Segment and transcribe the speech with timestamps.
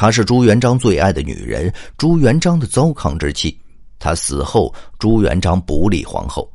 [0.00, 3.54] 她是朱元璋最爱的女人，朱元璋的糟糠之妻。
[3.98, 6.50] 他死后，朱元璋不立皇后。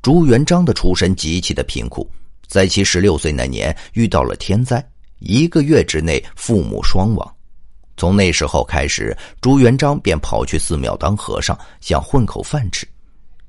[0.00, 2.10] 朱元璋的出身极其的贫苦，
[2.48, 4.82] 在其十六岁那年遇到了天灾，
[5.18, 7.34] 一个月之内父母双亡。
[7.98, 12.88] 从那时候开始，朱元璋便跑去寺庙当和尚，想混口饭吃。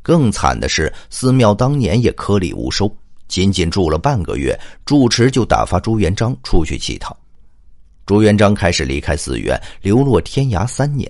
[0.01, 2.93] 更惨的是，寺庙当年也颗粒无收，
[3.29, 7.17] 仅仅住了半个月，住持就打发朱元璋出去乞讨。
[8.05, 11.09] 朱元璋开始离开寺院，流落天涯三年。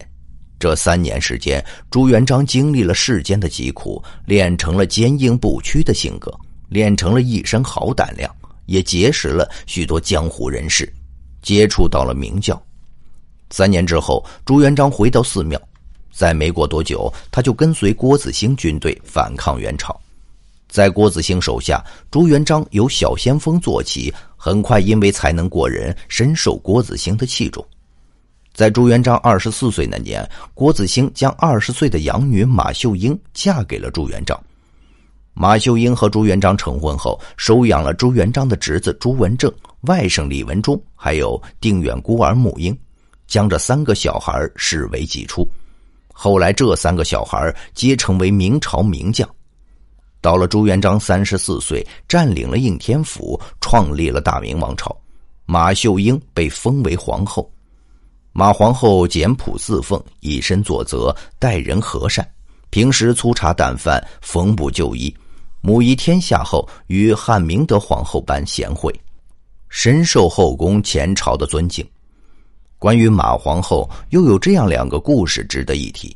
[0.60, 6.32] 这三年时间，朱元璋经历了世间的疾苦，练成了坚硬不屈的性格，
[6.70, 8.34] 练成了一身好胆量，
[8.68, 10.92] 也结识了许多江湖人士，
[11.42, 12.62] 接触到了明教。
[13.50, 15.60] 三年之后，朱元璋回到寺庙，
[16.14, 20.00] 在没过多久，他就跟随郭子兴军队反抗元朝。
[20.70, 24.12] 在郭子兴手下，朱元璋由小先锋做起，
[24.46, 27.66] 很快因为才能过人，深受郭子兴的器重。
[28.54, 34.38] 在朱元璋二十四岁那年，郭子兴将二十岁的养女马秀英嫁给了朱元璋。
[35.34, 39.50] 马秀英和朱元璋成婚后，收养了朱元璋的侄子朱文正、
[39.84, 42.78] 外甥李文忠，还有定远孤儿穆英，
[43.26, 45.48] 将这三个小孩视为己出。
[46.12, 49.26] 后来，这三个小孩皆成为明朝名将。
[50.24, 54.96] 到了朱元璋三十四岁，占领了应天府，创立了大明王朝，
[55.46, 57.52] 马秀英被封为皇后。
[58.32, 62.26] 马皇后简朴自奉，以身作则，待人和善，
[62.70, 65.14] 平时粗茶淡饭，缝补就医。
[65.60, 68.98] 母仪天下后，与汉明德皇后般贤惠，
[69.68, 71.86] 深受后宫前朝的尊敬。
[72.80, 76.16] 关于马皇后，又有这样两个故事值得一提：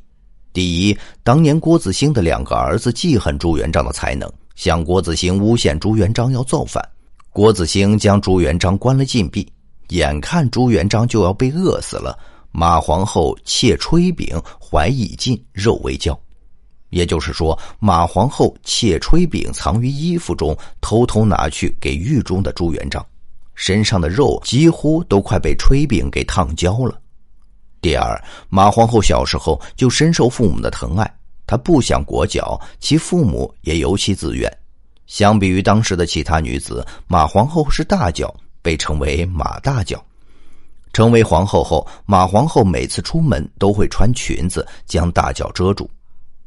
[0.53, 6.84] 第一，当年郭子兴的两个儿子记恨朱元璋的才能，向郭子兴诬陷朱元璋要造反，
[7.31, 9.48] 郭子兴将朱元璋关了禁闭。
[9.89, 12.17] 眼看朱元璋就要被饿死了，
[12.52, 16.20] 马皇后窃炊饼，怀已尽，肉未焦。
[16.89, 23.05] 也就是说，马皇后窃炊饼藏于衣服中，偷偷拿去给狱中的朱元璋，
[23.55, 27.00] 身上的肉几乎都快被炊饼给烫焦了。
[27.82, 31.15] 第二，马皇后小时候就深受父母的疼爱，
[31.45, 34.52] 她不想裹脚，其父母也由其自愿。
[35.05, 38.33] 相比于当时的其他女子，马皇后是大脚。
[38.60, 40.04] 被称为马大脚。
[40.92, 45.89] 成为皇后后，马皇后每次出门都会穿裙子将大脚遮住。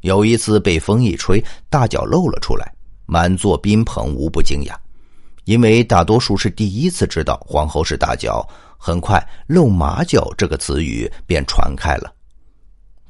[0.01, 2.71] 有一次被风一吹，大脚露了出来，
[3.07, 4.75] 满座宾朋无不惊讶，
[5.45, 8.47] 因为大多数是第一次知道皇后是大脚。
[8.83, 12.11] 很快，“露马脚”这个词语便传开了。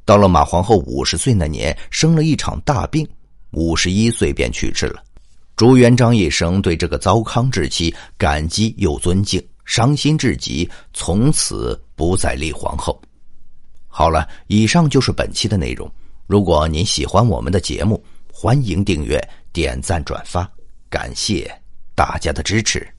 [0.04, 3.08] 到了马皇后五十岁那年，生了一场大病，
[3.52, 5.02] 五十一岁便去世了。
[5.56, 13.02] 朱元璋一生对这个糟糠之妻感激又尊敬，伤心至极，从此不再立皇后。
[13.88, 15.90] 好了，以上就是本期的内容。
[16.28, 19.22] 如果您喜欢我们的节目，欢迎订阅、
[19.54, 20.50] 点赞、转发，
[20.90, 21.61] 感谢
[21.96, 22.96] 大家的支持。